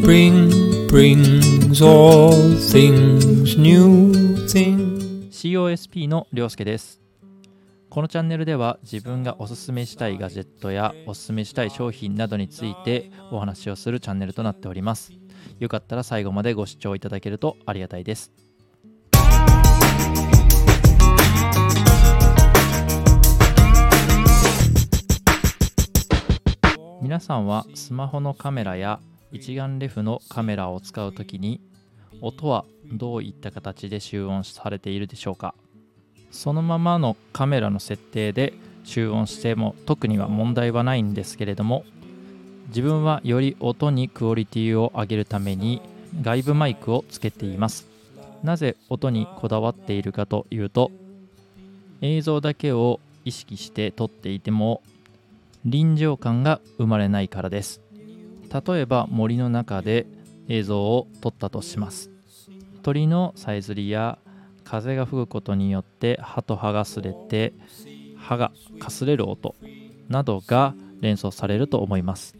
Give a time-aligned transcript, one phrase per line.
[0.00, 4.10] Spring brings all things new
[4.46, 5.28] things.
[5.30, 7.02] COSP のりょうすけです。
[7.90, 15.12] このチャンネルでは自分がおすすめしたいガジェットやおすすめしたい商品などについてお話をするチャンネルとなっております。
[15.58, 18.32] よかったら最後までご視聴いただけるとありがたいです。
[27.20, 28.98] 皆さんはスマホのカメラや
[29.30, 31.60] 一眼レフのカメラを使うときに
[32.22, 35.54] 音はどういった形で集音されているでしょうか？
[36.30, 41.84] そのままのカメラの設定で集音しても特には問題はないんですけれども
[42.68, 45.82] 自分はより音にクオリティを上げるために
[46.22, 47.86] 外部マイクをつけています。
[48.42, 50.90] なぜ音にこだわっているかというと
[52.00, 54.80] 映像だけを意識して撮っていても
[55.64, 57.82] 臨場感が生まれないからです。
[58.66, 60.06] 例えば森の中で
[60.48, 62.10] 映像を撮ったとします。
[62.82, 64.18] 鳥のさえずりや
[64.64, 67.52] 風が吹くことによって葉と葉がすれて
[68.16, 69.54] 葉がかすれる音
[70.08, 72.36] などが連想されると思います。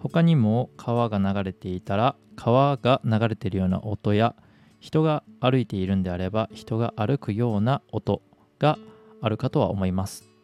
[0.00, 4.36] 他にも川が流れていたら川が流れているような音や
[4.78, 8.22] 人が歩いているんであれば人が歩くような音
[8.58, 8.78] が
[9.22, 10.35] あるかとは思います。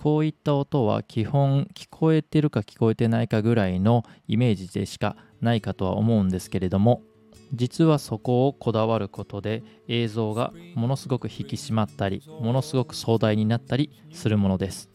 [0.00, 7.02] こういった音は基本聞こえてるか聞こえてないかぐらいのイメージでしかないかとは思うんですけれども
[7.52, 14.88] 実はそこをこだわることで映像がものすごく引き締まったりものすごく壮大になったりするものです。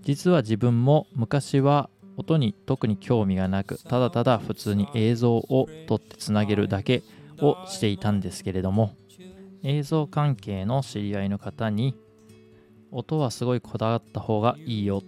[0.00, 7.02] 実は自分も昔は音に特に興味がなくただただ普通に映像を撮ってつなげるだけ
[7.38, 8.94] をしていたんですけれども
[9.62, 11.94] 映像関係の知り合いの方に
[12.92, 15.02] 音はすごいこだわった方がいいよ。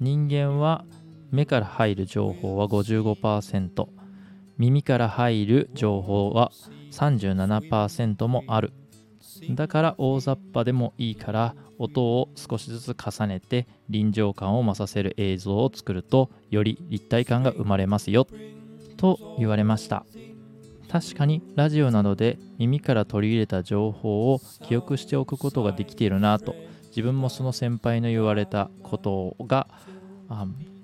[0.00, 0.84] 人間は
[1.30, 3.86] 目から入る情報は55%
[4.58, 6.52] 耳から入る情報は
[6.92, 8.72] 37%もある。
[9.50, 18.26] だから大雑把でもいいから音を少しずつ重ねて臨場感を増させる映像を作るとより立体感が生まれますよ。
[18.96, 20.04] と言われました。
[20.88, 26.54] 確かにラジオなどで耳から取り入れた情報を記憶しておくことができているなと。
[26.94, 29.66] 自分もその先輩の言われたことが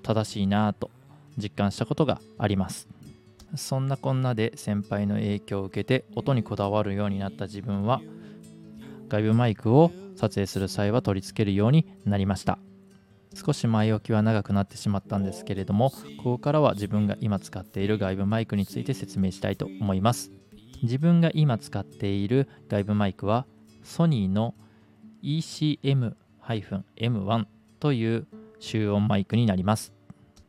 [0.02, 0.90] 正しいなと
[1.36, 2.88] 実感したことがあります。
[3.54, 8.00] そんなこんなで先輩の影響を受けて音にこだわるようになった自分は
[9.08, 12.58] 外部マイクを撮影する際は取り付けるようになりました。
[13.32, 20.32] 少し前置きは長くなってしまったんですけれどもここからは自分が今使っている外部マイクについて説明したいと思います。
[20.82, 23.46] 自分が今使っている外部マイクは
[23.84, 24.54] ソニーの
[25.22, 27.46] ECM-M1
[27.78, 28.26] という
[28.58, 29.92] 集音マイクになります。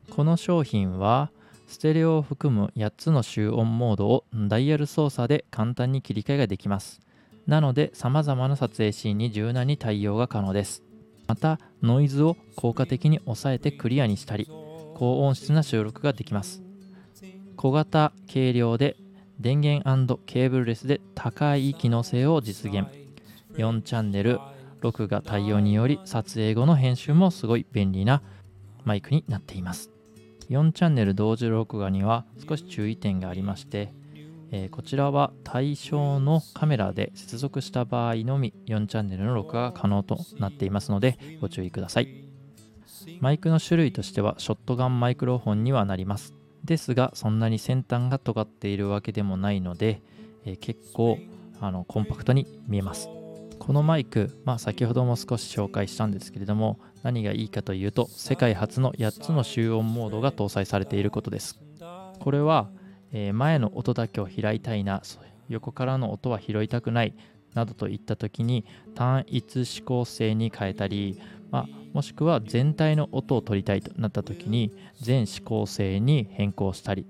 [0.09, 1.31] この商品は
[1.67, 7.01] ステレオを含む8つの集音モードをダイヤル操作で簡単に切り替えができます。
[7.47, 10.83] なので様々な撮影シーンに柔軟に対応が可能です。
[11.27, 14.47] またノイズを効果的に抑えてクリアにしたり
[14.95, 16.61] 高音質な収録ができます。
[17.55, 18.97] 小型軽量で
[19.39, 22.87] 電源ケーブルレスで高い機能性を実現。
[23.55, 24.39] 4チャンネル
[24.81, 28.21] 録画対応により撮影後の編集もすごい便利な
[28.83, 29.91] マイクになっています。
[30.49, 33.93] 4チャンネル同時録画には少し注意点がありまして
[34.53, 42.25] えー、こちらは対象のカメラで接続した場合のみ4チャンネルの録画が可能となっていますのでご注意ください。
[43.19, 46.33] マイクの種類としてはショットガンマイクロフォンにはなります。
[46.65, 50.01] ですがそんなに先端が尖っているわけでもないので、
[50.45, 51.17] えー、結構
[51.61, 53.20] あのコンパクトに見えます。
[53.61, 61.59] このマイク、まあ、先ほども少し紹介したんですけれども何がいいかというと世界初の8つの集音モードが搭載されていることです。
[62.19, 62.69] これは
[63.11, 65.01] えー、前の音だけを開いたいな
[65.49, 67.13] 横からの音は拾いたくない
[67.53, 71.19] などといった時に単一指向性に変えたり、
[71.51, 74.71] まあ、もしくは全体の音を取りたいとなった時に
[75.01, 77.05] 全指向性に変更したり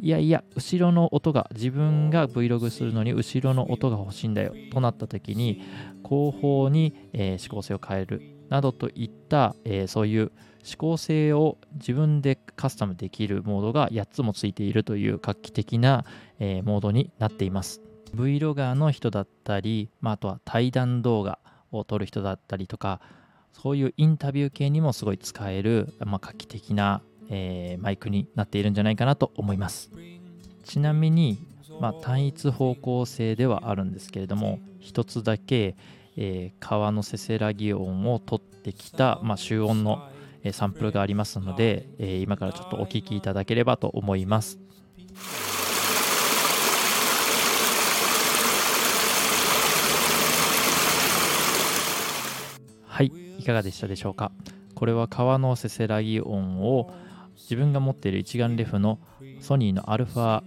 [0.00, 5.62] いやいや後ろの音が自分が Vlog するのに後ろの音が欲しいんだよとなった時に
[6.02, 10.32] 後方に、えー、指向性を変えるなどといった、えー、そういう
[10.64, 16.04] 指向性を自分でカスタムできるモードが8つもついているという画期的な、
[16.38, 17.80] えー、モードになっています。
[18.14, 21.38] Vlogger の人だったり、まあ、あとは対談動画
[21.72, 23.00] を撮る人だったりとか
[23.54, 29.90] そういうインタビュー系にもすごい使える、まあ、画期的な、えー、マイクになっているんじゃないかなと思います。
[30.64, 31.38] ちなみに、
[31.80, 35.76] まあ、単一方向性ではあるんですけれども一つだけ、
[36.16, 40.08] えー、川のせせらぎ音を取ってきた、まあ、集音の
[40.52, 44.58] サンプルがありますので、えー、今からちょっとお聞きいただければと思います。
[52.86, 54.30] はいいかがでしたでしょうか？
[54.74, 56.92] これは川のせせらぎ音を
[57.44, 58.98] 自分が持っている一眼レフの
[59.40, 60.42] ソニーの α、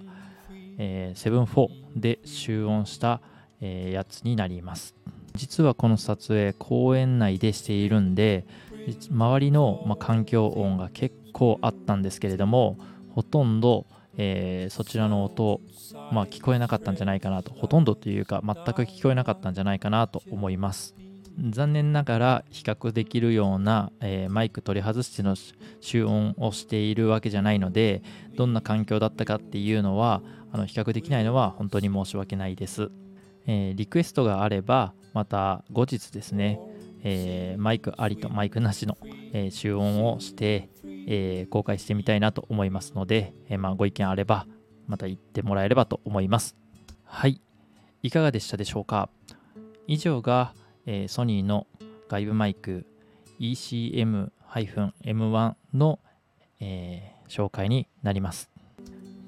[0.79, 3.21] えー、7-4で集音した、
[3.61, 4.95] えーやつになります。
[5.35, 8.45] 実はこの撮影公園内でしているんで
[9.11, 12.77] 周りの、まあ環境音が結構あったんですけれども
[13.11, 13.85] ほとんど、
[14.17, 15.61] えーそちらの音、
[16.11, 17.53] まあ、聞こえなかったんじゃないかなと。
[17.53, 20.95] ほとんどというか全く聞こえなかったんじゃないかなと思います。
[21.39, 25.35] 残念ながら比較できるような、えーマイク取り外しての
[25.81, 28.01] 集音をしているわけじゃないので
[28.35, 32.89] どんな環境だったかっていうのはあの比較できないのは本当に申し訳ないです、
[33.45, 36.59] えーリクエストがあればまた後日ですね、
[37.03, 38.97] えーマイクありとマイクなしの、
[39.33, 40.69] え集音をして、
[41.07, 44.47] え公開してみたいなと思いますので、えまあ、ご意見あれば
[44.87, 46.55] また言ってもらえればと思います。
[47.03, 47.41] はい。
[48.03, 49.09] いかがでしたでしょうか？
[49.87, 50.53] 以上が、
[50.87, 51.67] えーソニーの
[52.09, 52.87] 外部マイク
[53.39, 55.99] ECM-M1 の、
[56.59, 58.49] えー紹介になります。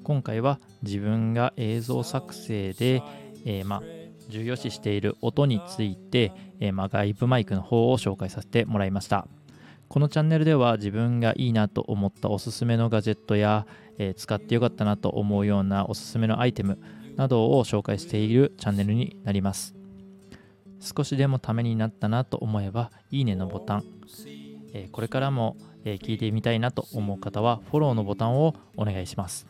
[0.02, 3.02] 今回は自分が映像作成で、
[3.44, 3.82] えーま、
[4.28, 9.26] 重要視している音について、えま、外部マイクの方を紹介させてもらいました。
[9.88, 13.66] このチャンネルでは自分がいいなと思ったおすすめのガジェットや、
[13.98, 16.78] え使ってよかったなと思うようなおすすめのアイテム
[17.16, 19.79] などを紹介しているチャンネルになります。
[20.80, 23.84] 少しでもためになったなと思えばいいねのボタン、
[24.92, 29.46] これからも、聞いてみたいなと思う方はフォローのボタンをお願いします。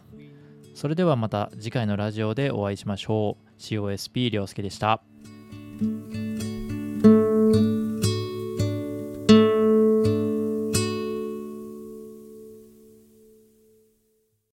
[0.74, 3.60] それではまた次回のラジオでお会いしましょう。
[3.60, 5.02] COSP りょうすけでした。